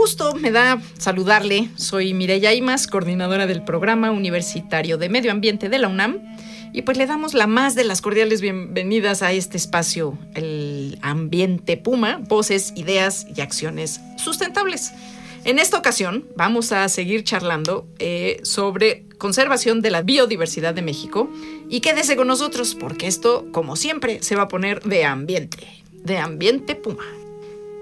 Gusto 0.00 0.34
me 0.34 0.50
da 0.50 0.80
saludarle. 0.96 1.68
Soy 1.76 2.14
Mireya 2.14 2.54
Imas, 2.54 2.86
coordinadora 2.86 3.46
del 3.46 3.62
Programa 3.62 4.10
Universitario 4.12 4.96
de 4.96 5.10
Medio 5.10 5.30
Ambiente 5.30 5.68
de 5.68 5.78
la 5.78 5.88
UNAM. 5.88 6.20
Y 6.72 6.82
pues 6.82 6.96
le 6.96 7.04
damos 7.04 7.34
la 7.34 7.46
más 7.46 7.74
de 7.74 7.84
las 7.84 8.00
cordiales 8.00 8.40
bienvenidas 8.40 9.20
a 9.20 9.32
este 9.32 9.58
espacio, 9.58 10.16
el 10.34 10.98
Ambiente 11.02 11.76
Puma, 11.76 12.16
voces, 12.16 12.72
ideas 12.76 13.26
y 13.36 13.42
acciones 13.42 14.00
sustentables. 14.16 14.94
En 15.44 15.58
esta 15.58 15.76
ocasión 15.76 16.24
vamos 16.34 16.72
a 16.72 16.88
seguir 16.88 17.22
charlando 17.22 17.86
eh, 17.98 18.40
sobre 18.42 19.04
conservación 19.18 19.82
de 19.82 19.90
la 19.90 20.00
biodiversidad 20.00 20.72
de 20.72 20.80
México 20.80 21.28
y 21.68 21.80
quédese 21.80 22.16
con 22.16 22.26
nosotros 22.26 22.74
porque 22.74 23.06
esto, 23.06 23.48
como 23.52 23.76
siempre, 23.76 24.22
se 24.22 24.34
va 24.34 24.44
a 24.44 24.48
poner 24.48 24.82
de 24.82 25.04
ambiente, 25.04 25.58
de 25.92 26.16
ambiente 26.16 26.74
Puma. 26.74 27.04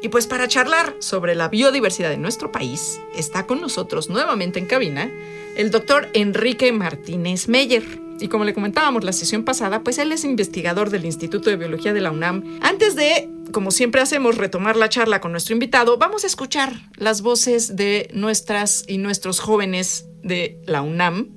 Y 0.01 0.09
pues 0.11 0.27
para 0.29 0.47
charlar 0.47 0.95
sobre 1.01 1.35
la 1.35 1.49
biodiversidad 1.49 2.11
de 2.11 2.19
nuestro 2.19 2.53
país, 2.53 3.01
está 3.17 3.47
con 3.47 3.61
nosotros 3.61 4.09
nuevamente 4.09 4.59
en 4.61 4.67
cabina 4.67 5.11
el 5.57 5.73
doctor 5.73 6.09
Enrique 6.15 6.71
Martínez 6.73 7.49
Meyer. 7.49 7.83
Y 8.21 8.29
como 8.29 8.45
le 8.45 8.55
comentábamos 8.55 9.03
la 9.03 9.13
sesión 9.13 9.45
pasada, 9.45 9.83
pues 9.83 9.99
él 9.99 10.13
es 10.13 10.25
investigador 10.25 10.91
del 10.91 11.05
Instituto 11.05 11.51
de 11.51 11.57
Biología 11.57 11.93
de 11.93 12.01
la 12.01 12.13
UNAM. 12.13 12.59
Antes 12.63 12.95
de, 12.95 13.29
como 13.53 13.73
siempre 13.73 14.01
hacemos, 14.01 14.37
retomar 14.37 14.77
la 14.77 14.89
charla 14.89 15.21
con 15.21 15.33
nuestro 15.33 15.55
invitado, 15.55 15.99
vamos 15.99 16.23
a 16.23 16.29
escuchar 16.29 16.75
las 16.97 17.23
voces 17.23 17.75
de 17.75 18.09
nuestras 18.15 18.85
y 18.87 18.99
nuestros 18.99 19.41
jóvenes 19.41 20.07
de 20.23 20.61
la 20.65 20.83
UNAM. 20.83 21.31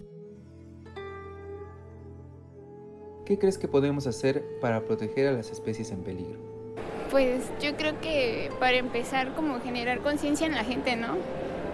¿Qué 3.25 3.39
crees 3.39 3.57
que 3.57 3.67
podemos 3.67 4.05
hacer 4.05 4.43
para 4.59 4.85
proteger 4.85 5.27
a 5.27 5.31
las 5.31 5.51
especies 5.51 5.91
en 5.91 6.03
peligro? 6.03 6.50
Pues 7.11 7.43
yo 7.61 7.75
creo 7.75 7.99
que 7.99 8.49
para 8.59 8.77
empezar 8.77 9.33
como 9.33 9.59
generar 9.59 9.99
conciencia 9.99 10.47
en 10.47 10.55
la 10.55 10.63
gente, 10.63 10.95
¿no? 10.95 11.17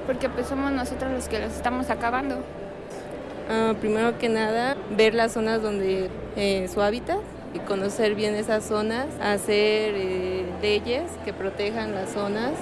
Porque 0.07 0.29
pues 0.29 0.47
somos 0.47 0.71
nosotros 0.71 1.11
los 1.11 1.29
que 1.29 1.39
los 1.39 1.53
estamos 1.53 1.91
acabando. 1.91 2.37
Uh, 2.37 3.75
primero 3.75 4.17
que 4.17 4.29
nada, 4.29 4.75
ver 4.89 5.13
las 5.13 5.33
zonas 5.33 5.61
donde 5.61 6.09
eh, 6.35 6.67
su 6.73 6.81
hábitat 6.81 7.19
y 7.53 7.59
conocer 7.59 8.15
bien 8.15 8.33
esas 8.35 8.65
zonas, 8.65 9.05
hacer 9.21 9.93
eh, 9.95 10.45
leyes 10.61 11.03
que 11.23 11.33
protejan 11.33 11.93
las 11.93 12.09
zonas 12.09 12.53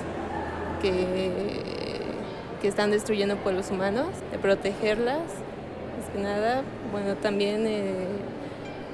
que, 0.82 1.32
que 2.62 2.68
están 2.68 2.92
destruyendo 2.92 3.38
pueblos 3.38 3.72
humanos, 3.72 4.08
protegerlas, 4.42 5.20
más 5.20 6.10
que 6.14 6.20
nada, 6.20 6.62
bueno, 6.92 7.16
también 7.16 7.66
eh, 7.66 8.06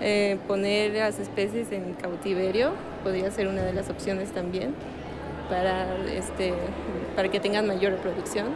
eh, 0.02 0.38
poner 0.48 0.94
las 0.94 1.20
especies 1.20 1.72
en 1.72 1.94
cautiverio 1.96 2.72
podría 3.03 3.31
ser 3.31 3.47
una 3.47 3.63
de 3.63 3.73
las 3.73 3.89
opciones 3.89 4.31
también 4.31 4.73
para, 5.50 5.95
este, 6.07 6.53
para 7.16 7.29
que 7.29 7.39
tengan 7.39 7.67
mayor 7.67 7.94
reproducción. 7.94 8.47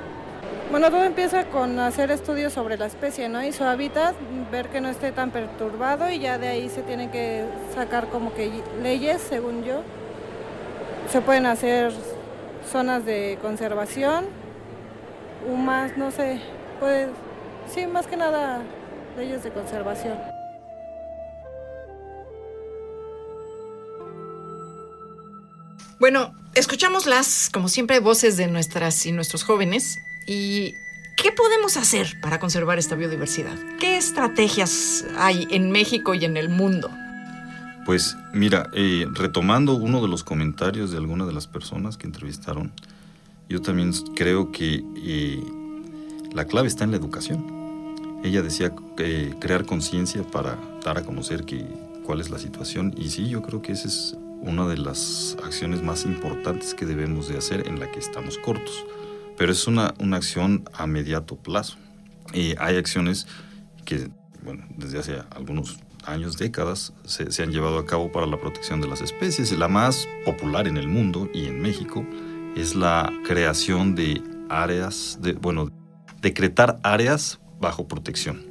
Bueno, 0.71 0.89
todo 0.89 1.03
empieza 1.03 1.45
con 1.45 1.79
hacer 1.79 2.09
estudios 2.09 2.53
sobre 2.53 2.77
la 2.77 2.87
especie 2.87 3.29
¿no? 3.29 3.43
y 3.43 3.51
su 3.51 3.63
hábitat, 3.63 4.15
ver 4.51 4.69
que 4.69 4.81
no 4.81 4.89
esté 4.89 5.11
tan 5.11 5.31
perturbado 5.31 6.09
y 6.09 6.19
ya 6.19 6.37
de 6.37 6.47
ahí 6.47 6.69
se 6.69 6.81
tienen 6.81 7.11
que 7.11 7.45
sacar 7.73 8.07
como 8.07 8.33
que 8.33 8.51
leyes, 8.81 9.21
según 9.21 9.63
yo. 9.63 9.81
Se 11.11 11.21
pueden 11.21 11.45
hacer 11.45 11.91
zonas 12.71 13.05
de 13.05 13.37
conservación, 13.41 14.25
más, 15.55 15.95
no 15.97 16.09
sé, 16.09 16.41
pues 16.79 17.09
sí, 17.71 17.85
más 17.85 18.07
que 18.07 18.17
nada 18.17 18.61
leyes 19.17 19.43
de 19.43 19.51
conservación. 19.51 20.34
Bueno, 25.99 26.33
escuchamos 26.55 27.05
las, 27.05 27.49
como 27.49 27.69
siempre, 27.69 27.99
voces 27.99 28.35
de 28.35 28.47
nuestras 28.47 29.05
y 29.05 29.13
nuestros 29.13 29.43
jóvenes. 29.43 29.99
¿Y 30.27 30.73
qué 31.15 31.31
podemos 31.31 31.77
hacer 31.77 32.19
para 32.21 32.39
conservar 32.39 32.77
esta 32.79 32.95
biodiversidad? 32.95 33.57
¿Qué 33.79 33.97
estrategias 33.97 35.05
hay 35.17 35.47
en 35.51 35.71
México 35.71 36.13
y 36.13 36.25
en 36.25 36.35
el 36.35 36.49
mundo? 36.49 36.89
Pues 37.85 38.17
mira, 38.33 38.69
eh, 38.73 39.05
retomando 39.11 39.75
uno 39.75 40.01
de 40.01 40.09
los 40.09 40.23
comentarios 40.23 40.91
de 40.91 40.97
alguna 40.97 41.25
de 41.25 41.33
las 41.33 41.47
personas 41.47 41.97
que 41.97 42.07
entrevistaron, 42.07 42.73
yo 43.47 43.61
también 43.61 43.93
creo 44.15 44.51
que 44.51 44.83
eh, 44.97 45.43
la 46.33 46.45
clave 46.45 46.67
está 46.67 46.83
en 46.83 46.91
la 46.91 46.97
educación. 46.97 48.19
Ella 48.23 48.41
decía 48.41 48.73
eh, 48.97 49.33
crear 49.39 49.65
conciencia 49.65 50.23
para 50.23 50.57
dar 50.83 50.97
a 50.97 51.03
conocer 51.03 51.45
cuál 52.03 52.19
es 52.19 52.31
la 52.31 52.39
situación 52.39 52.93
y 52.97 53.11
sí, 53.11 53.29
yo 53.29 53.43
creo 53.43 53.61
que 53.61 53.73
ese 53.73 53.87
es 53.87 54.17
una 54.45 54.67
de 54.67 54.77
las 54.77 55.35
acciones 55.43 55.81
más 55.81 56.05
importantes 56.05 56.73
que 56.73 56.85
debemos 56.85 57.27
de 57.27 57.37
hacer 57.37 57.67
en 57.67 57.79
la 57.79 57.91
que 57.91 57.99
estamos 57.99 58.37
cortos. 58.37 58.85
Pero 59.37 59.51
es 59.51 59.67
una, 59.67 59.93
una 59.99 60.17
acción 60.17 60.63
a 60.73 60.87
mediato 60.87 61.35
plazo. 61.35 61.77
Y 62.33 62.55
hay 62.57 62.77
acciones 62.77 63.27
que, 63.83 64.09
bueno, 64.43 64.65
desde 64.77 64.99
hace 64.99 65.21
algunos 65.31 65.77
años, 66.05 66.37
décadas, 66.37 66.93
se, 67.05 67.31
se, 67.31 67.43
han 67.43 67.51
llevado 67.51 67.79
a 67.79 67.85
cabo 67.85 68.11
para 68.11 68.27
la 68.27 68.39
protección 68.39 68.79
de 68.79 68.87
las 68.87 69.01
especies. 69.01 69.51
La 69.57 69.67
más 69.67 70.07
popular 70.23 70.67
en 70.67 70.77
el 70.77 70.87
mundo 70.87 71.29
y 71.33 71.47
en 71.47 71.61
México 71.61 72.05
es 72.55 72.75
la 72.75 73.11
creación 73.25 73.95
de 73.95 74.21
áreas, 74.49 75.17
de, 75.21 75.33
bueno, 75.33 75.71
decretar 76.21 76.79
áreas 76.83 77.39
bajo 77.59 77.87
protección. 77.87 78.43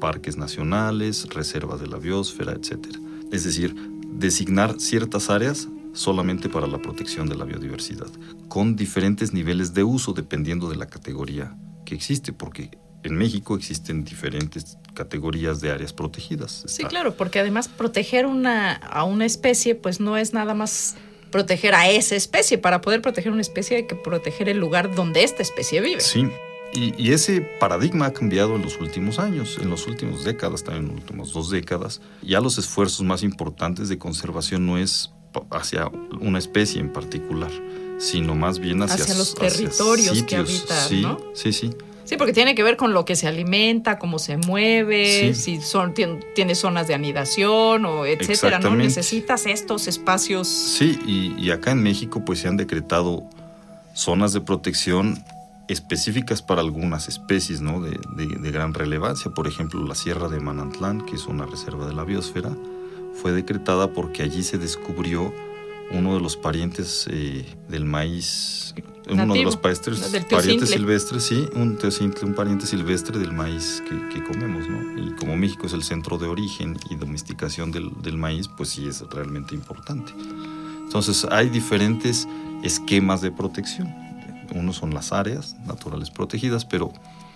Parques 0.00 0.36
nacionales, 0.36 1.26
reservas 1.30 1.80
de 1.80 1.86
la 1.86 1.96
biosfera, 1.96 2.52
etc. 2.52 2.96
Es 3.30 3.44
decir, 3.44 3.74
designar 4.12 4.78
ciertas 4.78 5.30
áreas 5.30 5.68
solamente 5.92 6.48
para 6.48 6.66
la 6.66 6.78
protección 6.78 7.28
de 7.28 7.36
la 7.36 7.44
biodiversidad, 7.44 8.08
con 8.48 8.76
diferentes 8.76 9.32
niveles 9.32 9.74
de 9.74 9.84
uso 9.84 10.12
dependiendo 10.12 10.68
de 10.68 10.76
la 10.76 10.86
categoría 10.86 11.54
que 11.84 11.94
existe, 11.94 12.32
porque 12.32 12.70
en 13.02 13.16
México 13.16 13.56
existen 13.56 14.04
diferentes 14.04 14.78
categorías 14.94 15.60
de 15.60 15.70
áreas 15.70 15.92
protegidas. 15.92 16.64
Sí, 16.66 16.84
claro, 16.84 17.14
porque 17.14 17.40
además 17.40 17.68
proteger 17.68 18.26
una, 18.26 18.74
a 18.74 19.04
una 19.04 19.26
especie, 19.26 19.74
pues 19.74 20.00
no 20.00 20.16
es 20.16 20.32
nada 20.32 20.54
más 20.54 20.96
proteger 21.30 21.74
a 21.74 21.90
esa 21.90 22.14
especie. 22.14 22.58
Para 22.58 22.80
poder 22.80 23.02
proteger 23.02 23.32
una 23.32 23.40
especie 23.40 23.78
hay 23.78 23.86
que 23.86 23.96
proteger 23.96 24.48
el 24.48 24.58
lugar 24.58 24.94
donde 24.94 25.24
esta 25.24 25.42
especie 25.42 25.80
vive. 25.80 26.00
Sí, 26.00 26.28
y, 26.72 26.94
y, 26.96 27.12
ese 27.12 27.40
paradigma 27.40 28.06
ha 28.06 28.12
cambiado 28.12 28.56
en 28.56 28.62
los 28.62 28.78
últimos 28.78 29.18
años, 29.18 29.58
en 29.60 29.70
las 29.70 29.86
últimas 29.86 30.24
décadas, 30.24 30.64
también 30.64 30.86
en 30.86 30.94
las 30.94 31.02
últimas 31.02 31.32
dos 31.32 31.50
décadas. 31.50 32.00
Ya 32.22 32.40
los 32.40 32.58
esfuerzos 32.58 33.02
más 33.02 33.22
importantes 33.22 33.88
de 33.88 33.98
conservación 33.98 34.66
no 34.66 34.78
es 34.78 35.10
hacia 35.50 35.88
una 36.20 36.38
especie 36.38 36.80
en 36.80 36.92
particular, 36.92 37.50
sino 37.98 38.34
más 38.34 38.58
bien 38.58 38.82
hacia, 38.82 39.04
hacia 39.04 39.14
los 39.14 39.34
territorios 39.34 40.12
hacia 40.12 40.26
que 40.26 40.36
habitan, 40.36 40.88
sí, 40.88 41.02
¿no? 41.02 41.18
Sí, 41.34 41.52
sí. 41.52 41.70
Sí, 42.04 42.16
porque 42.16 42.32
tiene 42.32 42.54
que 42.54 42.62
ver 42.62 42.76
con 42.76 42.92
lo 42.92 43.04
que 43.04 43.16
se 43.16 43.26
alimenta, 43.28 43.98
cómo 43.98 44.18
se 44.18 44.36
mueve, 44.36 45.32
sí. 45.34 45.56
si 45.56 45.60
son, 45.62 45.94
tiene, 45.94 46.20
tiene, 46.34 46.54
zonas 46.54 46.88
de 46.88 46.94
anidación 46.94 47.86
o 47.86 48.04
etcétera, 48.04 48.58
¿no? 48.58 48.74
Necesitas 48.74 49.46
estos 49.46 49.88
espacios. 49.88 50.48
Sí, 50.48 50.98
y, 51.06 51.34
y 51.42 51.50
acá 51.52 51.70
en 51.70 51.82
México 51.82 52.22
pues 52.24 52.40
se 52.40 52.48
han 52.48 52.56
decretado 52.56 53.24
zonas 53.94 54.32
de 54.32 54.40
protección 54.40 55.24
específicas 55.68 56.42
para 56.42 56.60
algunas 56.60 57.08
especies 57.08 57.60
¿no? 57.60 57.80
de, 57.80 57.98
de, 58.16 58.26
de, 58.26 58.50
gran 58.50 58.74
relevancia. 58.74 59.30
Por 59.32 59.46
ejemplo, 59.46 59.84
la 59.84 59.94
Sierra 59.94 60.28
de 60.28 60.40
Manantlán, 60.40 61.04
que 61.06 61.16
es 61.16 61.26
una 61.26 61.46
reserva 61.46 61.86
de 61.86 61.94
la 61.94 62.04
biosfera, 62.04 62.54
fue 63.14 63.32
decretada 63.32 63.92
porque 63.92 64.22
allí 64.22 64.42
se 64.42 64.58
descubrió 64.58 65.32
uno 65.92 66.14
de 66.14 66.20
los 66.20 66.36
parientes 66.36 67.06
eh, 67.10 67.44
del 67.68 67.84
maíz, 67.84 68.74
Nativo, 69.06 69.24
uno 69.24 69.34
de 69.34 69.42
los 69.42 69.56
parientes, 69.56 70.24
parientes 70.30 70.70
silvestres, 70.70 71.24
sí, 71.24 71.48
un 71.54 71.76
teocintle, 71.76 72.26
un 72.26 72.34
pariente 72.34 72.66
silvestre 72.66 73.18
del 73.18 73.32
maíz 73.32 73.82
que, 73.86 74.08
que, 74.08 74.24
comemos, 74.24 74.68
¿no? 74.68 75.02
Y 75.02 75.14
como 75.16 75.36
México 75.36 75.66
es 75.66 75.72
el 75.72 75.82
centro 75.82 76.18
de 76.18 76.28
origen 76.28 76.78
y 76.88 76.94
domesticación 76.94 77.72
del, 77.72 77.90
del 78.00 78.16
maíz, 78.16 78.48
pues 78.48 78.70
sí 78.70 78.86
es 78.86 79.02
realmente 79.10 79.54
importante. 79.54 80.14
Entonces 80.84 81.26
hay 81.30 81.48
diferentes 81.48 82.28
esquemas 82.62 83.20
de 83.20 83.32
protección 83.32 83.92
uno 84.54 84.72
son 84.72 84.94
las 84.94 85.12
áreas 85.12 85.56
naturales 85.66 86.10
protegidas, 86.10 86.64
pero 86.64 86.92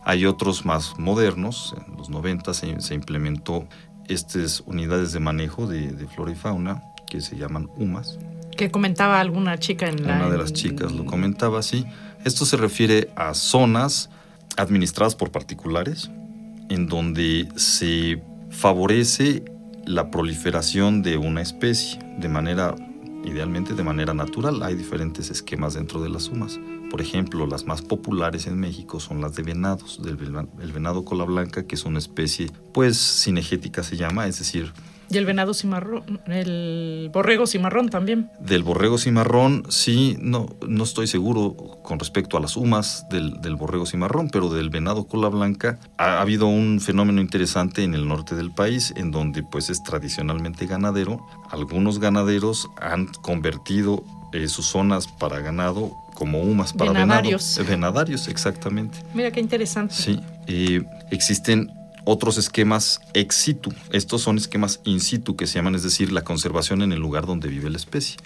Hay 0.08 0.24
otros 0.24 0.64
más 0.64 0.96
modernos, 0.98 1.74
en 1.76 1.96
los 1.96 2.10
90 2.10 2.54
se, 2.54 2.80
se 2.80 2.94
implementó 2.94 3.66
estas 4.06 4.62
unidades 4.64 5.12
de 5.12 5.18
manejo 5.18 5.66
de, 5.66 5.90
de 5.90 6.06
flora 6.06 6.30
y 6.30 6.36
fauna 6.36 6.80
que 7.08 7.20
se 7.20 7.36
llaman 7.36 7.68
UMAS. 7.76 8.18
Que 8.56 8.70
comentaba 8.70 9.20
alguna 9.20 9.58
chica 9.58 9.88
en 9.88 10.06
la... 10.06 10.16
Una 10.16 10.30
de 10.30 10.38
las 10.38 10.52
chicas 10.52 10.92
lo 10.92 11.04
comentaba 11.04 11.58
así. 11.58 11.84
Esto 12.24 12.46
se 12.46 12.56
refiere 12.56 13.10
a 13.16 13.34
zonas 13.34 14.10
administradas 14.56 15.14
por 15.14 15.30
particulares 15.30 16.10
en 16.68 16.86
donde 16.86 17.48
se 17.56 18.22
favorece 18.50 19.44
la 19.84 20.10
proliferación 20.10 21.02
de 21.02 21.16
una 21.16 21.42
especie 21.42 21.98
de 22.18 22.28
manera, 22.28 22.74
idealmente 23.24 23.74
de 23.74 23.82
manera 23.82 24.14
natural. 24.14 24.62
Hay 24.62 24.74
diferentes 24.74 25.30
esquemas 25.30 25.74
dentro 25.74 26.02
de 26.02 26.08
las 26.08 26.24
sumas. 26.24 26.58
Por 26.90 27.00
ejemplo, 27.00 27.46
las 27.46 27.66
más 27.66 27.82
populares 27.82 28.46
en 28.46 28.58
México 28.58 29.00
son 29.00 29.20
las 29.20 29.34
de 29.34 29.42
venados, 29.42 30.00
del 30.02 30.16
el 30.60 30.72
venado 30.72 31.04
cola 31.04 31.24
blanca, 31.24 31.66
que 31.66 31.74
es 31.74 31.84
una 31.84 31.98
especie, 31.98 32.50
pues, 32.72 32.96
cinegética 33.24 33.82
se 33.82 33.96
llama, 33.96 34.26
es 34.26 34.38
decir, 34.38 34.72
Y 35.08 35.18
el 35.18 35.24
venado 35.24 35.54
cimarrón, 35.54 36.20
el 36.26 37.10
borrego 37.12 37.46
cimarrón 37.46 37.90
también. 37.90 38.28
Del 38.40 38.64
borrego 38.64 38.98
cimarrón, 38.98 39.64
sí, 39.68 40.16
no, 40.20 40.48
no 40.66 40.84
estoy 40.84 41.06
seguro 41.06 41.54
con 41.82 41.98
respecto 41.98 42.36
a 42.36 42.40
las 42.40 42.56
humas 42.56 43.06
del, 43.08 43.40
del 43.40 43.54
borrego 43.54 43.86
cimarrón, 43.86 44.30
pero 44.30 44.48
del 44.48 44.70
venado 44.70 45.06
cola 45.06 45.28
blanca 45.28 45.78
ha, 45.98 46.20
habido 46.20 46.46
un 46.46 46.80
fenómeno 46.80 47.20
interesante 47.20 47.84
en 47.84 47.94
el 47.94 48.08
norte 48.08 48.34
del 48.34 48.52
país, 48.52 48.92
en 48.96 49.12
donde 49.12 49.44
pues 49.44 49.70
es 49.70 49.82
tradicionalmente 49.84 50.66
ganadero. 50.66 51.24
Algunos 51.50 52.00
ganaderos 52.00 52.68
han 52.80 53.06
convertido 53.22 54.04
eh, 54.36 54.48
sus 54.48 54.66
zonas 54.66 55.06
para 55.06 55.40
ganado 55.40 55.92
como 56.14 56.40
humas 56.42 56.72
para 56.72 56.92
Venadarios. 56.92 57.56
venado. 57.56 57.68
Eh, 57.68 57.76
Venadarios, 57.76 58.28
exactamente. 58.28 58.98
Mira 59.14 59.30
qué 59.30 59.40
interesante. 59.40 59.94
Sí, 59.94 60.20
eh, 60.46 60.82
existen 61.10 61.70
otros 62.04 62.38
esquemas 62.38 63.00
ex 63.14 63.34
situ. 63.34 63.72
Estos 63.92 64.22
son 64.22 64.36
esquemas 64.36 64.80
in 64.84 65.00
situ 65.00 65.36
que 65.36 65.46
se 65.46 65.54
llaman, 65.54 65.74
es 65.74 65.82
decir, 65.82 66.12
la 66.12 66.22
conservación 66.22 66.82
en 66.82 66.92
el 66.92 67.00
lugar 67.00 67.26
donde 67.26 67.48
vive 67.48 67.68
la 67.70 67.76
especie. 67.76 68.16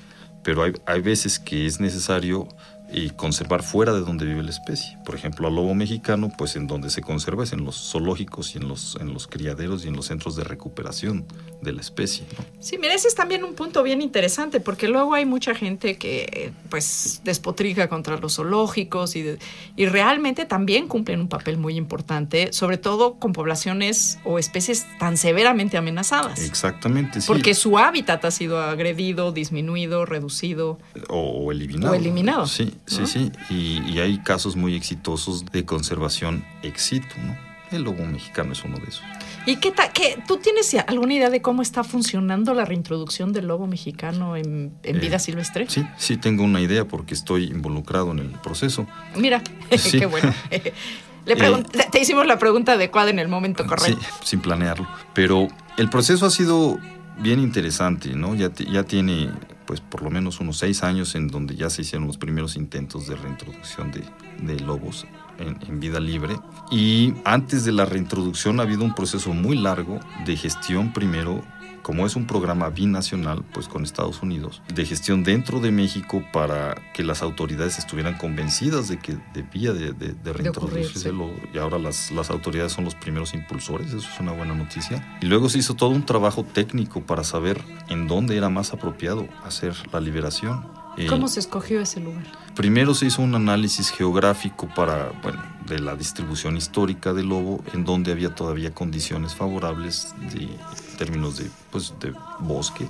Pero 0.42 0.62
hay, 0.62 0.72
hay 0.86 1.00
veces 1.00 1.38
que 1.38 1.66
es 1.66 1.80
necesario 1.80 2.48
eh, 2.92 3.10
conservar 3.16 3.62
fuera 3.62 3.92
de 3.92 4.00
donde 4.00 4.24
vive 4.24 4.42
la 4.42 4.50
especie. 4.50 4.96
Por 5.04 5.14
ejemplo, 5.14 5.48
al 5.48 5.54
lobo 5.54 5.74
mexicano, 5.74 6.30
pues 6.36 6.56
en 6.56 6.66
donde 6.66 6.90
se 6.90 7.02
conserva 7.02 7.44
es 7.44 7.52
en 7.52 7.64
los 7.64 7.76
zoológicos 7.90 8.54
y 8.54 8.58
en 8.58 8.68
los, 8.68 8.96
en 9.00 9.12
los 9.14 9.26
criaderos 9.26 9.84
y 9.84 9.88
en 9.88 9.96
los 9.96 10.06
centros 10.06 10.36
de 10.36 10.44
recuperación 10.44 11.24
de 11.62 11.72
la 11.72 11.80
especie. 11.80 12.24
¿no? 12.38 12.44
Sí, 12.60 12.78
mira, 12.78 12.94
ese 12.94 13.08
es 13.08 13.14
también 13.14 13.44
un 13.44 13.54
punto 13.54 13.82
bien 13.82 14.00
interesante, 14.02 14.60
porque 14.60 14.88
luego 14.88 15.14
hay 15.14 15.26
mucha 15.26 15.54
gente 15.54 15.96
que 15.98 16.52
pues 16.68 17.20
despotrica 17.24 17.88
contra 17.88 18.16
los 18.18 18.36
zoológicos 18.36 19.16
y, 19.16 19.22
de- 19.22 19.38
y 19.76 19.86
realmente 19.86 20.44
también 20.46 20.88
cumplen 20.88 21.20
un 21.20 21.28
papel 21.28 21.58
muy 21.58 21.76
importante, 21.76 22.52
sobre 22.52 22.78
todo 22.78 23.14
con 23.14 23.32
poblaciones 23.32 24.18
o 24.24 24.38
especies 24.38 24.86
tan 24.98 25.16
severamente 25.16 25.76
amenazadas. 25.76 26.40
Exactamente, 26.42 27.20
sí. 27.20 27.26
Porque 27.26 27.54
su 27.54 27.78
hábitat 27.78 28.24
ha 28.24 28.30
sido 28.30 28.60
agredido, 28.60 29.32
disminuido, 29.32 30.06
reducido. 30.06 30.78
o, 31.08 31.52
eliminado. 31.52 31.92
O 31.92 31.94
eliminado, 31.94 32.46
sí, 32.46 32.72
¿no? 32.98 33.06
sí. 33.06 33.30
Y, 33.50 33.82
y 33.90 34.00
hay 34.00 34.18
casos 34.18 34.56
muy 34.56 34.74
exitosos 34.74 35.44
de 35.46 35.64
conservación 35.64 36.44
ex 36.62 36.82
situ, 36.82 37.06
¿no? 37.24 37.36
El 37.70 37.82
lobo 37.84 38.04
mexicano 38.04 38.52
es 38.52 38.64
uno 38.64 38.78
de 38.78 38.84
esos. 38.84 39.02
¿Y 39.46 39.56
qué 39.56 39.70
tal? 39.70 39.92
Qué, 39.92 40.20
¿Tú 40.26 40.38
tienes 40.38 40.74
alguna 40.88 41.14
idea 41.14 41.30
de 41.30 41.40
cómo 41.40 41.62
está 41.62 41.84
funcionando 41.84 42.52
la 42.52 42.64
reintroducción 42.64 43.32
del 43.32 43.46
lobo 43.46 43.66
mexicano 43.68 44.36
en, 44.36 44.72
en 44.82 44.96
Eh, 44.96 44.98
vida 44.98 45.18
silvestre? 45.20 45.66
Sí, 45.68 45.86
sí 45.96 46.16
tengo 46.16 46.42
una 46.42 46.60
idea 46.60 46.84
porque 46.86 47.14
estoy 47.14 47.44
involucrado 47.44 48.10
en 48.10 48.18
el 48.18 48.30
proceso. 48.30 48.86
Mira, 49.16 49.40
Sí. 49.78 49.98
qué 50.00 50.06
bueno. 50.06 50.34
Le 51.26 51.36
pregun- 51.36 51.64
te 51.90 52.00
hicimos 52.00 52.26
la 52.26 52.38
pregunta 52.38 52.72
adecuada 52.72 53.10
en 53.10 53.18
el 53.20 53.28
momento 53.28 53.62
Sí, 53.62 53.68
correcto. 53.68 54.06
sin 54.24 54.40
planearlo. 54.40 54.88
Pero 55.14 55.46
el 55.76 55.88
proceso 55.90 56.26
ha 56.26 56.30
sido 56.30 56.78
bien 57.22 57.40
interesante, 57.40 58.14
¿no? 58.14 58.34
Ya, 58.34 58.50
ti- 58.50 58.66
ya 58.70 58.84
tiene, 58.84 59.30
pues, 59.66 59.80
por 59.80 60.02
lo 60.02 60.10
menos 60.10 60.40
unos 60.40 60.58
seis 60.58 60.82
años 60.82 61.14
en 61.14 61.28
donde 61.28 61.54
ya 61.56 61.70
se 61.70 61.82
hicieron 61.82 62.06
los 62.06 62.16
primeros 62.18 62.56
intentos 62.56 63.06
de 63.06 63.16
reintroducción 63.16 63.90
de, 63.92 64.60
lobos 64.60 65.06
en 65.38 65.80
vida 65.80 66.00
libre. 66.00 66.36
Y 66.70 67.14
antes 67.24 67.64
de 67.64 67.72
la 67.72 67.84
reintroducción 67.86 68.60
ha 68.60 68.64
habido 68.64 68.84
un 68.84 68.94
proceso 68.94 69.32
muy 69.32 69.56
largo 69.56 69.98
de 70.26 70.36
gestión 70.36 70.92
primero 70.92 71.42
como 71.82 72.06
es 72.06 72.16
un 72.16 72.26
programa 72.26 72.68
binacional, 72.70 73.44
pues 73.52 73.68
con 73.68 73.84
Estados 73.84 74.22
Unidos, 74.22 74.62
de 74.72 74.84
gestión 74.86 75.24
dentro 75.24 75.60
de 75.60 75.70
México 75.70 76.22
para 76.32 76.74
que 76.94 77.02
las 77.02 77.22
autoridades 77.22 77.78
estuvieran 77.78 78.16
convencidas 78.18 78.88
de 78.88 78.98
que 78.98 79.16
debía 79.34 79.72
de, 79.72 79.92
de, 79.92 80.12
de 80.12 80.32
reintroducirse 80.32 81.12
y 81.52 81.58
ahora 81.58 81.78
las, 81.78 82.10
las 82.10 82.30
autoridades 82.30 82.72
son 82.72 82.84
los 82.84 82.94
primeros 82.94 83.34
impulsores, 83.34 83.88
eso 83.88 83.98
es 83.98 84.20
una 84.20 84.32
buena 84.32 84.54
noticia. 84.54 85.18
Y 85.20 85.26
luego 85.26 85.48
se 85.48 85.58
hizo 85.58 85.74
todo 85.74 85.90
un 85.90 86.04
trabajo 86.04 86.44
técnico 86.44 87.00
para 87.00 87.24
saber 87.24 87.62
en 87.88 88.06
dónde 88.06 88.36
era 88.36 88.48
más 88.48 88.72
apropiado 88.72 89.28
hacer 89.44 89.74
la 89.92 90.00
liberación. 90.00 90.66
Eh, 90.96 91.06
¿Cómo 91.06 91.28
se 91.28 91.40
escogió 91.40 91.80
ese 91.80 92.00
lugar? 92.00 92.24
Primero 92.54 92.94
se 92.94 93.06
hizo 93.06 93.22
un 93.22 93.34
análisis 93.34 93.90
geográfico 93.90 94.68
para, 94.74 95.12
bueno, 95.22 95.42
de 95.70 95.78
la 95.80 95.94
distribución 95.96 96.56
histórica 96.58 97.14
del 97.14 97.28
lobo, 97.30 97.64
en 97.72 97.84
donde 97.84 98.12
había 98.12 98.34
todavía 98.34 98.72
condiciones 98.74 99.34
favorables 99.34 100.14
de 100.32 100.42
en 100.44 100.96
términos 100.98 101.38
de, 101.38 101.50
pues, 101.70 101.94
de 102.00 102.12
bosque. 102.40 102.86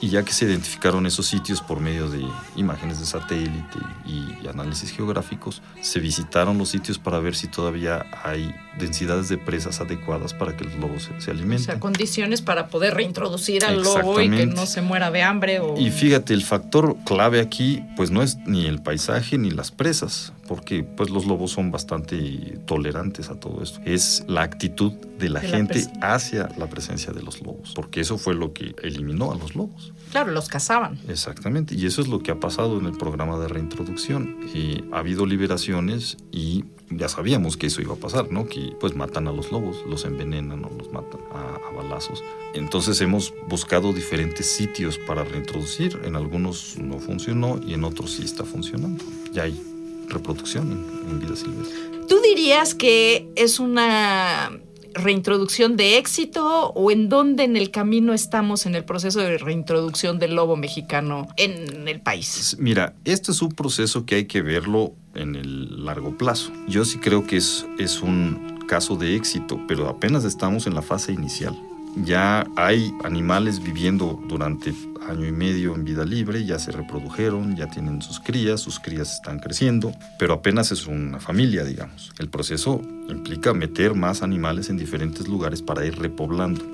Y 0.00 0.10
ya 0.10 0.22
que 0.22 0.32
se 0.34 0.44
identificaron 0.44 1.06
esos 1.06 1.26
sitios 1.26 1.62
por 1.62 1.80
medio 1.80 2.10
de 2.10 2.26
imágenes 2.56 3.00
de 3.00 3.06
satélite 3.06 3.78
y 4.04 4.46
análisis 4.46 4.90
geográficos, 4.90 5.62
se 5.80 5.98
visitaron 5.98 6.58
los 6.58 6.68
sitios 6.68 6.98
para 6.98 7.20
ver 7.20 7.34
si 7.34 7.46
todavía 7.46 8.04
hay 8.22 8.54
densidades 8.78 9.30
de 9.30 9.38
presas 9.38 9.80
adecuadas 9.80 10.34
para 10.34 10.54
que 10.56 10.64
los 10.64 10.74
lobos 10.74 11.04
se, 11.04 11.20
se 11.22 11.30
O 11.30 11.34
alimenten. 11.34 11.64
sea, 11.64 11.80
condiciones 11.80 12.42
para 12.42 12.66
poder 12.66 12.92
reintroducir 12.94 13.64
al 13.64 13.82
lobo 13.82 14.20
y 14.20 14.28
que 14.28 14.44
no 14.44 14.66
se 14.66 14.82
muera 14.82 15.10
de 15.10 15.22
hambre 15.22 15.60
o... 15.60 15.78
Y 15.78 15.90
fíjate, 15.90 16.34
el 16.34 16.42
factor 16.42 16.96
clave 17.06 17.40
aquí, 17.40 17.82
pues 17.96 18.10
no 18.10 18.20
es 18.22 18.36
ni 18.46 18.66
el 18.66 18.82
paisaje 18.82 19.38
ni 19.38 19.50
las 19.52 19.70
presas, 19.70 20.34
porque 20.46 20.82
pues 20.84 21.10
los 21.10 21.26
lobos 21.26 21.52
son 21.52 21.70
bastante 21.70 22.58
tolerantes 22.66 23.28
a 23.30 23.38
todo 23.40 23.62
esto. 23.62 23.80
Es 23.84 24.24
la 24.28 24.42
actitud 24.42 24.92
de 24.92 25.28
la 25.28 25.40
De 25.40 25.48
la 25.48 25.56
gente 25.56 25.80
pres- 25.80 25.90
hacia 26.02 26.48
la 26.58 26.68
presencia 26.68 27.12
de 27.12 27.22
los 27.22 27.40
lobos, 27.42 27.72
porque 27.74 28.00
eso 28.00 28.18
fue 28.18 28.34
lo 28.34 28.52
que 28.52 28.74
eliminó 28.82 29.32
a 29.32 29.36
los 29.36 29.54
lobos. 29.54 29.92
Claro, 30.10 30.32
los 30.32 30.48
cazaban. 30.48 30.98
Exactamente, 31.08 31.74
y 31.74 31.86
eso 31.86 32.00
es 32.02 32.08
lo 32.08 32.20
que 32.20 32.30
ha 32.30 32.38
pasado 32.40 32.78
en 32.78 32.86
el 32.86 32.92
programa 32.96 33.38
de 33.38 33.48
reintroducción. 33.48 34.36
Y 34.54 34.84
ha 34.92 34.98
habido 34.98 35.26
liberaciones 35.26 36.16
y 36.30 36.64
ya 36.90 37.08
sabíamos 37.08 37.56
que 37.56 37.66
eso 37.68 37.80
iba 37.82 37.94
a 37.94 37.96
pasar, 37.96 38.30
¿no? 38.30 38.46
Que 38.46 38.72
pues 38.78 38.94
matan 38.94 39.26
a 39.28 39.32
los 39.32 39.50
lobos, 39.50 39.78
los 39.88 40.04
envenenan 40.04 40.64
o 40.64 40.70
los 40.70 40.92
matan 40.92 41.20
a, 41.32 41.56
a 41.68 41.74
balazos. 41.74 42.22
Entonces 42.54 43.00
hemos 43.00 43.32
buscado 43.48 43.92
diferentes 43.92 44.46
sitios 44.46 44.98
para 44.98 45.24
reintroducir. 45.24 45.98
En 46.04 46.14
algunos 46.16 46.76
no 46.78 46.98
funcionó 46.98 47.58
y 47.66 47.74
en 47.74 47.84
otros 47.84 48.12
sí 48.12 48.22
está 48.24 48.44
funcionando. 48.44 49.02
Ya 49.32 49.44
hay 49.44 49.60
reproducción 50.08 50.72
en, 50.72 51.10
en 51.10 51.20
vida 51.20 51.36
silvestre. 51.36 51.76
¿Tú 52.08 52.20
dirías 52.20 52.74
que 52.74 53.28
es 53.36 53.58
una 53.60 54.50
reintroducción 54.94 55.76
de 55.76 55.98
éxito 55.98 56.68
o 56.70 56.90
en 56.90 57.08
dónde 57.08 57.44
en 57.44 57.56
el 57.56 57.70
camino 57.70 58.14
estamos 58.14 58.64
en 58.66 58.74
el 58.74 58.84
proceso 58.84 59.20
de 59.20 59.38
reintroducción 59.38 60.18
del 60.18 60.34
lobo 60.34 60.56
mexicano 60.56 61.28
en 61.36 61.88
el 61.88 62.00
país? 62.00 62.56
Mira, 62.58 62.94
este 63.04 63.32
es 63.32 63.42
un 63.42 63.50
proceso 63.50 64.06
que 64.06 64.16
hay 64.16 64.24
que 64.26 64.42
verlo 64.42 64.94
en 65.14 65.34
el 65.34 65.84
largo 65.84 66.16
plazo. 66.16 66.52
Yo 66.68 66.84
sí 66.84 66.98
creo 66.98 67.26
que 67.26 67.36
es, 67.36 67.66
es 67.78 68.02
un 68.02 68.60
caso 68.68 68.96
de 68.96 69.16
éxito, 69.16 69.60
pero 69.68 69.88
apenas 69.88 70.24
estamos 70.24 70.66
en 70.66 70.74
la 70.74 70.82
fase 70.82 71.12
inicial. 71.12 71.58
Ya 71.96 72.44
hay 72.56 72.92
animales 73.04 73.62
viviendo 73.62 74.20
durante 74.26 74.74
año 75.08 75.26
y 75.26 75.32
medio 75.32 75.74
en 75.74 75.84
vida 75.84 76.04
libre, 76.04 76.44
ya 76.44 76.58
se 76.58 76.72
reprodujeron, 76.72 77.56
ya 77.56 77.68
tienen 77.68 78.02
sus 78.02 78.18
crías, 78.18 78.60
sus 78.60 78.80
crías 78.80 79.12
están 79.14 79.38
creciendo, 79.38 79.92
pero 80.18 80.34
apenas 80.34 80.72
es 80.72 80.86
una 80.86 81.20
familia, 81.20 81.64
digamos. 81.64 82.12
El 82.18 82.28
proceso 82.28 82.80
implica 83.08 83.54
meter 83.54 83.94
más 83.94 84.22
animales 84.22 84.70
en 84.70 84.76
diferentes 84.76 85.28
lugares 85.28 85.62
para 85.62 85.84
ir 85.86 85.98
repoblando. 85.98 86.64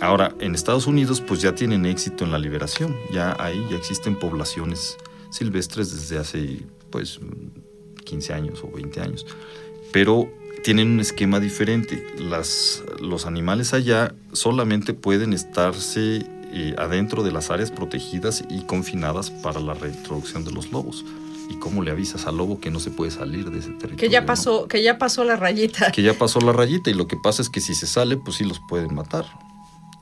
Ahora, 0.00 0.34
en 0.40 0.54
Estados 0.54 0.86
Unidos 0.86 1.20
pues 1.20 1.40
ya 1.40 1.54
tienen 1.54 1.86
éxito 1.86 2.24
en 2.24 2.32
la 2.32 2.38
liberación, 2.38 2.96
ya 3.12 3.36
ahí 3.38 3.66
ya 3.70 3.76
existen 3.76 4.18
poblaciones 4.18 4.96
silvestres 5.30 5.92
desde 5.92 6.18
hace 6.18 6.62
pues 6.90 7.20
15 8.04 8.32
años 8.32 8.62
o 8.64 8.70
20 8.70 9.00
años, 9.00 9.26
pero 9.92 10.28
tienen 10.62 10.88
un 10.92 11.00
esquema 11.00 11.40
diferente. 11.40 12.04
Las, 12.18 12.82
los 13.00 13.26
animales 13.26 13.74
allá 13.74 14.14
solamente 14.32 14.94
pueden 14.94 15.32
estarse 15.32 16.26
eh, 16.52 16.74
adentro 16.78 17.22
de 17.22 17.32
las 17.32 17.50
áreas 17.50 17.70
protegidas 17.70 18.44
y 18.48 18.62
confinadas 18.62 19.30
para 19.30 19.60
la 19.60 19.74
reintroducción 19.74 20.44
de 20.44 20.52
los 20.52 20.70
lobos. 20.72 21.04
¿Y 21.48 21.54
cómo 21.58 21.82
le 21.82 21.90
avisas 21.90 22.26
al 22.26 22.36
lobo 22.36 22.60
que 22.60 22.70
no 22.70 22.78
se 22.78 22.90
puede 22.90 23.10
salir 23.10 23.50
de 23.50 23.58
ese 23.58 23.70
territorio? 23.70 23.96
Que 23.96 24.08
ya 24.08 24.20
no? 24.20 24.26
pasó, 24.26 24.68
que 24.68 24.82
ya 24.82 24.98
pasó 24.98 25.24
la 25.24 25.36
rayita. 25.36 25.90
que 25.92 26.02
ya 26.02 26.14
pasó 26.14 26.40
la 26.40 26.52
rayita 26.52 26.90
y 26.90 26.94
lo 26.94 27.08
que 27.08 27.16
pasa 27.16 27.42
es 27.42 27.48
que 27.48 27.60
si 27.60 27.74
se 27.74 27.86
sale, 27.86 28.16
pues 28.16 28.36
sí 28.36 28.44
los 28.44 28.60
pueden 28.68 28.94
matar. 28.94 29.26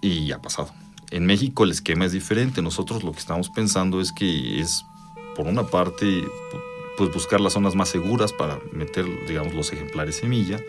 Y 0.01 0.27
ya 0.27 0.37
ha 0.37 0.43
pasado. 0.43 0.71
En 1.11 1.25
México 1.27 1.65
el 1.65 1.71
esquema 1.71 2.05
es 2.05 2.13
diferente. 2.13 2.61
Nosotros 2.61 3.03
lo 3.03 3.13
que 3.13 3.19
estamos 3.19 3.49
pensando 3.49 4.01
es 4.01 4.13
que 4.13 4.61
es, 4.61 4.85
por 5.35 5.47
una 5.47 5.67
parte, 5.67 6.25
pues 6.99 7.13
buscar 7.13 7.41
las 7.41 7.53
zonas 7.53 7.77
más 7.77 7.89
seguras 7.89 8.33
para 8.33 8.59
meter, 8.73 9.07
digamos, 9.29 9.55
los 9.55 9.73
ejemplares 9.73 10.17
semilla 10.17 10.61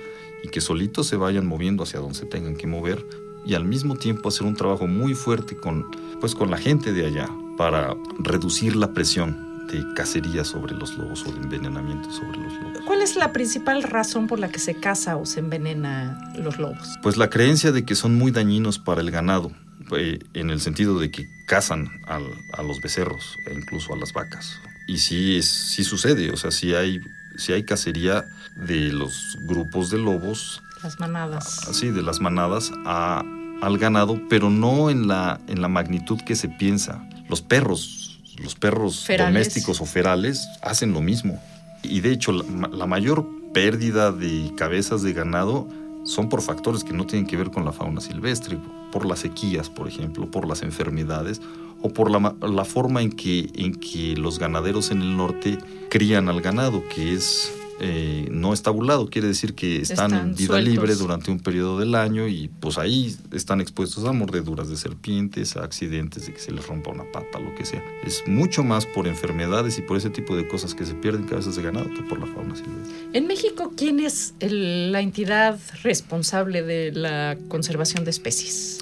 y 0.44 0.50
que 0.50 0.62
solitos 0.62 1.08
se 1.08 1.16
vayan 1.16 1.48
moviendo 1.48 1.84
hacia 1.84 2.00
donde 2.00 2.20
se 2.20 2.28
tengan 2.28 2.56
que 2.56 2.68
mover 2.68 3.04
y 3.46 3.56
al 3.56 3.66
mismo 3.66 3.96
tiempo 3.96 4.30
hacer 4.30 4.46
un 4.46 4.56
trabajo 4.56 4.86
muy 4.86 5.16
fuerte 5.16 5.58
con, 5.58 5.90
pues, 6.22 6.36
con 6.36 6.52
la 6.52 6.58
gente 6.58 6.94
de 6.94 7.08
allá 7.08 7.28
para 7.58 7.96
reducir 8.20 8.76
la 8.76 8.94
presión 8.94 9.68
de 9.72 9.84
cacería 9.96 10.46
sobre 10.46 10.76
los 10.76 10.96
lobos 10.98 11.26
o 11.26 11.32
de 11.32 11.42
envenenamiento 11.42 12.12
sobre 12.12 12.38
los 12.38 12.54
lobos. 12.54 12.80
¿Cuál 12.86 13.02
es 13.02 13.16
la 13.16 13.34
principal 13.34 13.82
razón 13.82 14.28
por 14.28 14.40
la 14.40 14.50
que 14.50 14.60
se 14.60 14.76
caza 14.76 15.18
o 15.18 15.26
se 15.26 15.40
envenena 15.40 16.32
los 16.36 16.60
lobos? 16.60 16.96
Pues 17.02 17.18
la 17.18 17.32
creencia 17.32 17.72
de 17.72 17.86
que 17.86 17.96
son 17.96 18.16
muy 18.16 18.32
dañinos 18.32 18.78
para 18.78 19.02
el 19.02 19.10
ganado, 19.10 19.52
eh, 19.98 20.20
en 20.36 20.52
el 20.52 20.62
sentido 20.62 21.00
de 21.00 21.10
que 21.10 21.28
cazan 21.48 21.90
al, 22.06 22.24
a 22.54 22.62
los 22.62 22.82
becerros 22.82 23.36
e 23.48 23.54
incluso 23.56 23.94
a 23.94 23.98
las 23.98 24.14
vacas. 24.14 24.60
Y 24.90 24.98
sí, 24.98 25.38
es, 25.38 25.46
sí 25.46 25.84
sucede, 25.84 26.32
o 26.32 26.36
sea, 26.36 26.50
sí 26.50 26.74
hay, 26.74 27.00
sí 27.38 27.54
hay 27.54 27.62
cacería 27.62 28.26
de 28.56 28.92
los 28.92 29.38
grupos 29.42 29.92
de 29.92 30.00
lobos. 30.00 30.64
Las 30.82 31.00
manadas. 31.00 31.68
Sí, 31.74 31.92
de 31.92 32.02
las 32.02 32.20
manadas 32.20 32.72
a, 32.88 33.24
al 33.62 33.78
ganado, 33.78 34.20
pero 34.30 34.50
no 34.50 34.90
en 34.90 35.08
la, 35.08 35.40
en 35.48 35.62
la 35.62 35.68
magnitud 35.68 36.20
que 36.26 36.36
se 36.36 36.50
piensa. 36.50 37.08
Los 37.30 37.44
perros, 37.44 38.20
los 38.42 38.56
perros 38.56 39.06
Ferales. 39.06 39.32
domésticos 39.32 39.80
o 39.80 39.86
ferales 39.86 40.48
hacen 40.64 40.92
lo 40.94 41.02
mismo. 41.02 41.40
Y 41.84 42.02
de 42.02 42.12
hecho, 42.12 42.32
la, 42.32 42.68
la 42.70 42.88
mayor 42.88 43.28
pérdida 43.54 44.12
de 44.12 44.52
cabezas 44.58 45.04
de 45.04 45.14
ganado 45.14 45.68
son 46.04 46.30
por 46.30 46.42
factores 46.42 46.84
que 46.84 46.94
no 46.94 47.06
tienen 47.06 47.28
que 47.28 47.38
ver 47.38 47.52
con 47.52 47.66
la 47.66 47.72
fauna 47.72 48.02
silvestre, 48.02 48.58
por 48.92 49.06
las 49.06 49.20
sequías, 49.20 49.70
por 49.70 49.88
ejemplo, 49.88 50.30
por 50.30 50.48
las 50.48 50.64
enfermedades 50.64 51.42
o 51.82 51.90
por 51.90 52.12
la, 52.12 52.36
la 52.42 52.66
forma 52.66 53.02
en 53.02 53.12
que, 53.12 53.50
en 53.56 53.76
que 53.76 54.16
los 54.16 54.40
ganaderos 54.40 54.92
en 54.92 55.02
el 55.02 55.16
norte 55.16 55.58
crían 55.90 56.28
al 56.30 56.42
ganado, 56.42 56.84
que 56.94 57.14
es 57.14 57.54
eh, 57.82 58.28
no 58.32 58.54
estabulado, 58.54 59.10
quiere 59.10 59.28
decir 59.30 59.56
que 59.56 59.82
están, 59.82 60.12
Están 60.14 60.30
en 60.30 60.36
vida 60.36 60.48
sueltos. 60.48 60.74
libre 60.74 60.96
durante 60.96 61.32
un 61.32 61.40
periodo 61.40 61.80
del 61.80 61.96
año 61.96 62.28
y 62.28 62.50
pues 62.60 62.78
ahí 62.78 63.16
están 63.32 63.62
expuestos 63.62 64.04
a 64.06 64.12
mordeduras 64.12 64.70
de 64.70 64.76
serpientes, 64.78 65.56
a 65.56 65.64
accidentes 65.64 66.26
de 66.28 66.34
que 66.34 66.40
se 66.40 66.52
les 66.52 66.68
rompa 66.68 66.92
una 66.92 67.10
pata, 67.12 67.40
lo 67.40 67.56
que 67.56 67.66
sea. 67.66 67.84
Es 68.04 68.24
mucho 68.28 68.64
más 68.64 68.86
por 68.86 69.08
enfermedades 69.08 69.78
y 69.78 69.82
por 69.82 69.98
ese 69.98 70.10
tipo 70.10 70.36
de 70.36 70.48
cosas 70.48 70.76
que 70.76 70.86
se 70.86 70.94
pierden 70.94 71.24
cabezas 71.26 71.56
de 71.56 71.62
ganado 71.64 71.88
que 71.94 72.02
por 72.04 72.20
la 72.20 72.26
fauna 72.26 72.56
silvestre. 72.56 72.96
En 73.14 73.28
México, 73.28 73.72
¿quién 73.78 74.00
es 74.00 74.34
el- 74.40 74.92
la 74.92 75.02
entidad 75.02 75.60
responsable 75.84 76.62
de 76.64 76.92
la 76.92 77.38
conservación 77.48 78.04
de 78.04 78.12
especies? 78.12 78.80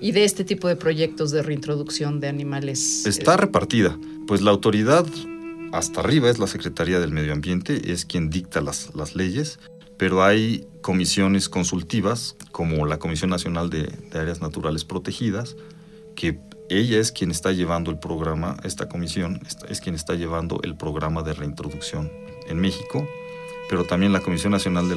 Y 0.00 0.12
de 0.12 0.24
este 0.24 0.44
tipo 0.44 0.68
de 0.68 0.76
proyectos 0.76 1.30
de 1.30 1.42
reintroducción 1.42 2.20
de 2.20 2.28
animales. 2.28 3.06
Está 3.06 3.36
repartida. 3.38 3.98
Pues 4.26 4.42
la 4.42 4.50
autoridad 4.50 5.06
hasta 5.76 6.00
arriba 6.00 6.30
es 6.30 6.38
la 6.38 6.46
Secretaría 6.46 7.00
del 7.00 7.12
Medio 7.12 7.34
Ambiente, 7.34 7.92
es 7.92 8.06
quien 8.06 8.30
dicta 8.30 8.62
las, 8.62 9.14
leyes, 9.14 9.58
pero 9.98 10.24
hay 10.24 10.66
comisiones 10.80 11.50
consultivas, 11.50 12.34
como 12.50 12.86
la 12.86 12.98
Comisión 12.98 13.28
Nacional 13.28 13.68
de, 13.68 13.92
Áreas 14.14 14.40
Naturales 14.40 14.84
Protegidas, 14.84 15.54
que 16.14 16.40
ella 16.70 16.98
es 16.98 17.12
quien 17.12 17.30
está 17.30 17.52
llevando 17.52 17.90
el 17.90 17.98
programa, 17.98 18.56
esta 18.64 18.88
comisión 18.88 19.40
es 19.68 19.80
quien 19.82 19.94
está 19.94 20.14
llevando 20.14 20.60
el 20.62 20.76
programa 20.76 21.22
de 21.22 21.34
reintroducción 21.34 22.10
en 22.48 22.58
México, 22.58 23.06
pero 23.68 23.84
también 23.84 24.14
la 24.14 24.20
Comisión 24.20 24.52
Nacional 24.52 24.88
de 24.88 24.96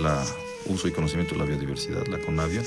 Uso 0.66 0.88
y 0.88 0.92
Conocimiento 0.92 1.34
de 1.36 1.40
la 1.40 1.46
Biodiversidad, 1.46 2.08
la 2.08 2.20
CONAVIA, 2.20 2.64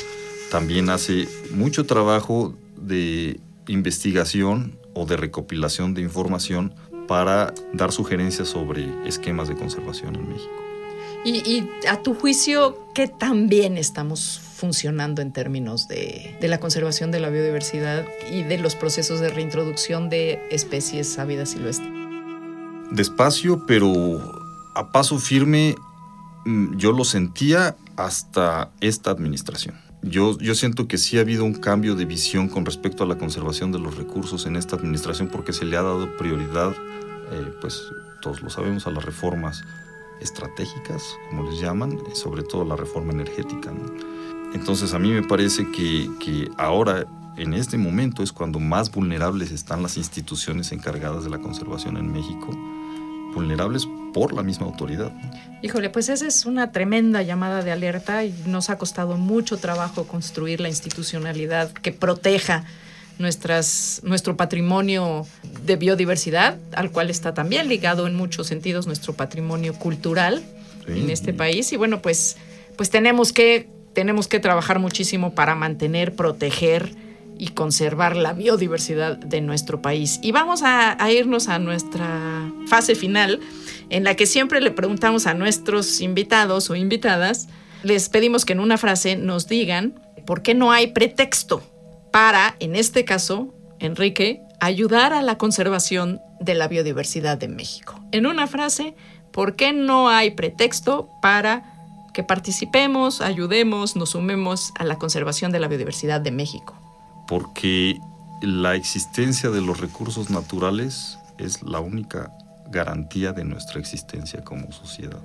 también 0.51 0.91
hace 0.91 1.27
mucho 1.55 1.87
trabajo 1.87 2.55
de 2.77 3.41
investigación 3.69 4.79
o 4.93 5.07
de 5.07 5.17
recopilación 5.17 5.95
de 5.95 6.03
información 6.03 6.75
para 7.07 7.53
dar 7.73 7.93
sugerencias 7.93 8.49
sobre 8.49 8.89
esquemas 9.07 9.49
de 9.49 9.55
conservación 9.55 10.17
en 10.17 10.29
México. 10.29 10.53
Y, 11.25 11.37
y 11.49 11.71
a 11.89 12.03
tu 12.03 12.15
juicio, 12.15 12.79
¿qué 12.95 13.07
tan 13.07 13.49
bien 13.49 13.79
estamos 13.79 14.41
funcionando 14.57 15.23
en 15.23 15.33
términos 15.33 15.87
de, 15.89 16.37
de 16.41 16.49
la 16.49 16.59
conservación 16.59 17.11
de 17.11 17.21
la 17.21 17.31
biodiversidad 17.31 18.05
y 18.31 18.43
de 18.43 18.59
los 18.59 18.75
procesos 18.75 19.21
de 19.21 19.29
reintroducción 19.29 20.09
de 20.09 20.41
especies 20.51 21.19
a 21.19 21.25
vida 21.25 21.47
silvestre? 21.47 21.89
Despacio, 22.91 23.65
pero 23.67 23.91
a 24.75 24.91
paso 24.91 25.19
firme, 25.19 25.77
mm, 26.45 26.77
yo 26.77 26.93
lo 26.93 27.05
sentía 27.05 27.77
hasta 27.97 28.71
esta 28.81 29.11
administración. 29.11 29.92
Yo, 30.03 30.37
yo 30.39 30.57
siento 30.57 30.89
que 30.89 30.99
sí 30.99 31.19
ha 31.19 31.21
habido 31.21 31.45
un 31.45 31.55
cambio 31.55 31.95
de 31.95 32.05
visión 32.05 32.49
con 32.49 32.67
respecto 32.67 33.05
a 33.05 33.07
la 33.07 33.19
conservación 33.19 33.71
de 33.71 33.79
los 33.79 33.97
recursos 33.97 34.47
en 34.47 34.57
esta 34.57 34.75
administración 34.75 35.29
porque 35.29 35.53
se 35.53 35.65
le 35.65 35.77
ha 35.77 35.83
dado 35.83 36.17
prioridad, 36.17 36.75
eh, 37.31 37.53
pues 37.61 37.85
todos 38.21 38.43
lo 38.43 38.51
sabemos, 38.51 38.87
a 38.89 38.91
las 38.91 39.05
reformas 39.05 39.63
estratégicas, 40.21 41.05
como 41.31 41.49
les 41.49 41.61
llaman, 41.61 41.99
sobre 42.15 42.43
todo 42.43 42.65
la 42.65 42.75
reforma 42.75 43.13
energética. 43.13 43.71
¿no? 43.71 43.93
Entonces 44.55 44.93
a 44.93 44.99
mí 44.99 45.11
me 45.13 45.23
parece 45.23 45.71
que, 45.71 46.11
que 46.19 46.51
ahora, 46.59 47.07
en 47.37 47.55
este 47.55 47.79
momento, 47.79 48.25
es 48.25 48.33
cuando 48.33 48.59
más 48.59 48.91
vulnerables 48.91 49.53
están 49.53 49.83
las 49.85 49.97
instituciones 49.97 50.73
encargadas 50.73 51.23
de 51.23 51.31
la 51.31 51.39
conservación 51.39 51.97
en 51.97 52.13
México, 52.13 52.51
vulnerables 53.35 53.87
por 54.13 54.33
la 54.33 54.43
misma 54.43 54.67
autoridad. 54.67 55.13
Híjole, 55.63 55.91
pues 55.91 56.09
esa 56.09 56.27
es 56.27 56.45
una 56.47 56.73
tremenda 56.73 57.23
llamada 57.23 57.63
de 57.63 57.73
alerta 57.73 58.25
y 58.25 58.35
nos 58.47 58.69
ha 58.71 58.79
costado 58.79 59.17
mucho 59.17 59.57
trabajo 59.59 60.05
construir 60.07 60.61
la 60.61 60.69
institucionalidad 60.69 61.71
que 61.73 61.93
proteja 61.93 62.65
nuestras, 63.19 64.01
nuestro 64.05 64.37
patrimonio 64.37 65.27
de 65.65 65.77
biodiversidad, 65.77 66.59
al 66.75 66.91
cual 66.91 67.11
está 67.11 67.35
también 67.35 67.69
ligado 67.69 68.07
en 68.07 68.15
muchos 68.15 68.47
sentidos 68.49 68.87
nuestro 68.87 69.13
patrimonio 69.15 69.75
cultural 69.75 70.43
Sí. 70.87 70.99
en 70.99 71.11
este 71.11 71.33
país. 71.33 71.73
Y 71.73 71.77
bueno, 71.77 72.03
pues, 72.03 72.37
pues 72.77 72.91
tenemos, 72.91 73.33
que, 73.33 73.69
tenemos 73.93 74.27
que 74.27 74.41
trabajar 74.41 74.81
muchísimo 74.81 75.33
para 75.33 75.55
mantener, 75.55 76.17
proteger 76.17 76.93
y 77.39 77.49
conservar 77.49 78.17
la 78.17 78.33
biodiversidad 78.33 79.17
de 79.17 79.41
nuestro 79.41 79.83
país. 79.83 80.21
Y 80.23 80.33
vamos 80.33 80.63
a, 80.65 80.97
irnos 81.11 81.49
a 81.49 81.59
nuestra 81.59 82.53
fase 82.67 82.95
final, 82.95 83.41
en 83.91 84.05
la 84.05 84.15
que 84.15 84.27
siempre 84.27 84.61
le 84.61 84.71
preguntamos 84.71 85.27
a 85.27 85.35
nuestros 85.35 86.01
invitados 86.01 86.71
o 86.71 86.77
invitadas, 86.77 87.49
les 87.83 88.09
pedimos 88.09 88.45
que 88.45 88.53
en 88.53 88.61
una 88.61 88.79
frase 88.79 89.17
nos 89.17 89.49
digan 89.49 89.95
por 90.25 90.43
qué 90.43 90.55
no 90.55 90.73
hay 90.73 90.89
pretexto 90.93 91.63
para, 92.13 92.57
en 92.61 92.77
este 92.77 93.05
caso, 93.05 93.53
Enrique, 93.81 94.41
ayudar 94.61 95.13
a 95.13 95.23
la 95.23 95.39
conservación 95.39 96.21
de 96.39 96.55
la 96.55 96.69
biodiversidad 96.69 97.39
de 97.39 97.49
México. 97.49 97.99
En 98.13 98.27
una 98.27 98.47
frase, 98.47 98.95
¿por 99.33 99.57
qué 99.57 99.73
no 99.73 100.09
hay 100.09 100.33
pretexto 100.33 101.09
para 101.21 101.73
que 102.13 102.23
participemos, 102.23 103.21
ayudemos, 103.21 103.97
nos 103.97 104.11
sumemos 104.11 104.73
a 104.79 104.85
la 104.85 104.99
conservación 104.99 105.51
de 105.51 105.61
la 105.61 105.69
biodiversidad 105.69 106.21
de 106.21 106.31
México? 106.31 106.82
Porque 107.27 107.99
la 108.43 108.75
existencia 108.75 109.51
de 109.51 109.61
los 109.61 109.81
recursos 109.81 110.31
naturales 110.31 111.19
es 111.39 111.63
la 111.63 111.81
única 111.81 112.33
garantía 112.69 113.33
de 113.33 113.45
nuestra 113.45 113.79
existencia 113.79 114.43
como 114.43 114.73
sociedad. 114.73 115.21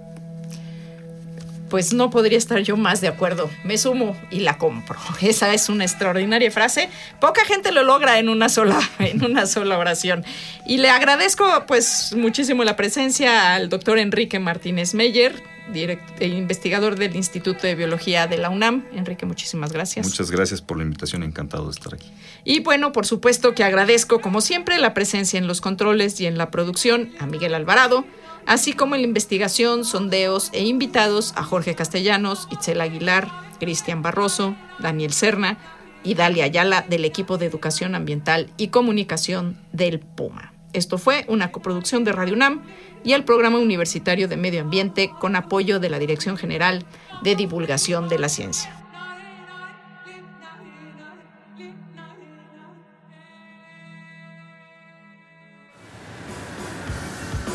Pues 1.70 1.94
no 1.94 2.10
podría 2.10 2.38
estar 2.38 2.60
yo 2.60 2.78
más 2.78 3.02
de 3.02 3.10
acuerdo. 3.10 3.50
Me 3.66 3.78
sumo 3.78 4.16
y 4.32 4.40
la 4.40 4.58
compro. 4.58 4.98
Esa 5.22 5.54
es 5.54 5.68
una 5.68 5.84
extraordinaria 5.84 6.50
frase. 6.52 6.90
Poca 7.20 7.44
gente 7.46 7.72
lo 7.72 7.84
logra 7.84 8.20
en 8.20 8.30
una 8.30 8.50
sola, 8.50 8.80
en 9.00 9.24
una 9.24 9.46
sola 9.48 9.78
oración. 9.78 10.24
Y 10.66 10.78
le 10.78 10.90
agradezco 10.90 11.46
pues 11.68 12.14
muchísimo 12.16 12.64
la 12.64 12.76
presencia 12.76 13.54
al 13.54 13.70
doctor 13.70 14.00
Enrique 14.00 14.40
Martínez 14.40 14.94
Meyer, 14.94 15.44
direct- 15.74 16.20
e 16.20 16.28
investigador 16.28 16.96
del 16.96 17.16
Instituto 17.16 17.68
de 17.68 17.76
Biología 17.76 18.28
de 18.28 18.38
la 18.38 18.50
UNAM. 18.50 18.86
Enrique, 18.94 19.26
muchísimas 19.26 19.72
gracias. 19.72 20.06
Muchas 20.06 20.32
gracias 20.32 20.62
por 20.62 20.78
la 20.78 20.84
invitación, 20.84 21.24
encantado 21.24 21.66
de 21.66 21.72
estar 21.72 21.94
aquí. 21.94 22.12
Y 22.44 22.62
bueno, 22.62 22.92
por 22.92 23.06
supuesto 23.06 23.54
que 23.54 23.64
agradezco, 23.64 24.22
como 24.22 24.42
siempre, 24.42 24.78
la 24.78 24.94
presencia 24.94 25.38
en 25.38 25.48
los 25.48 25.62
controles 25.62 26.20
y 26.22 26.26
en 26.26 26.38
la 26.38 26.52
producción 26.52 27.12
a 27.20 27.26
Miguel 27.26 27.54
Alvarado, 27.56 28.06
así 28.46 28.74
como 28.74 28.96
en 28.96 29.02
la 29.02 29.08
investigación, 29.08 29.86
sondeos 29.86 30.50
e 30.54 30.64
invitados 30.66 31.34
a 31.36 31.44
Jorge 31.44 31.76
Castellanos, 31.76 32.48
Itzel 32.52 32.82
Aguilar, 32.82 33.30
Cristian 33.60 34.02
Barroso, 34.02 34.56
Daniel 34.80 35.12
Serna 35.12 35.58
y 36.04 36.14
Dalia 36.14 36.46
Ayala 36.46 36.86
del 36.88 37.04
equipo 37.06 37.38
de 37.38 37.48
Educación 37.48 37.96
Ambiental 37.96 38.52
y 38.56 38.68
Comunicación 38.68 39.58
del 39.74 40.00
PUMA. 40.00 40.54
Esto 40.74 40.98
fue 40.98 41.26
una 41.28 41.52
coproducción 41.52 42.04
de 42.04 42.12
Radio 42.12 42.36
UNAM 42.36 42.62
y 43.04 43.14
el 43.14 43.24
Programa 43.24 43.58
Universitario 43.60 44.28
de 44.28 44.38
Medio 44.38 44.62
Ambiente 44.62 45.12
con 45.20 45.36
apoyo 45.36 45.80
de 45.80 45.90
la 45.90 46.00
Dirección 46.00 46.38
General 46.38 46.86
de 47.24 47.36
Divulgación 47.36 48.10
de 48.10 48.20
la 48.20 48.30
Ciencia. 48.30 48.74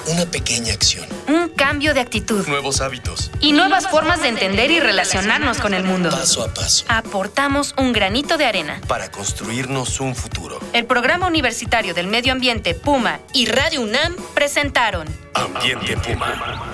Una 0.09 0.27
pequeña 0.27 0.73
acción. 0.75 1.07
Un 1.29 1.49
cambio 1.51 1.95
de 1.95 2.01
actitud 2.01 2.45
Nuevos 2.49 2.81
hábitos. 2.81 3.31
y 3.41 3.53
nuevas 3.53 3.87
formas 3.87 4.21
de 4.21 4.29
entender 4.29 4.71
y 4.73 4.81
relacionarnos 4.81 5.59
con 5.59 5.75
el 5.75 5.85
mundo. 5.85 6.11
Paso 6.11 6.43
a 6.43 6.53
paso. 6.53 6.85
Aportamos 6.89 7.73
un 7.79 7.93
granito 7.93 8.37
de 8.37 8.45
arena. 8.45 8.81
Para 8.89 9.13
construirnos 9.13 10.01
un 10.01 10.17
futuro. 10.17 10.59
El 10.73 10.87
Programa 10.87 11.29
Universitario 11.29 11.95
del 11.95 12.09
Medio 12.09 12.33
Ambiente 12.33 12.75
Puma 12.75 13.21
y 13.33 13.47
Radio 13.47 13.81
UNAM 13.81 14.17
presentaron 14.35 15.07
Ambiente 15.55 15.97
Puma. 15.97 16.72